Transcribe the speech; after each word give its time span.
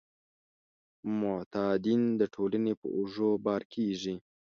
معتادین 1.19 2.01
د 2.19 2.21
ټولنې 2.33 2.73
په 2.81 2.87
اوږو 2.95 3.29
بار 3.45 3.61
کیږي. 3.73 4.15